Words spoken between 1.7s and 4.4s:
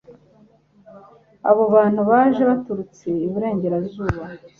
bantu baje baturutse iburengerazuba